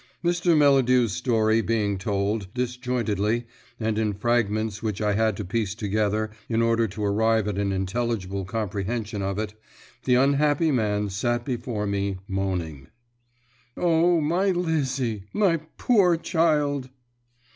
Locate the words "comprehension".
8.43-9.21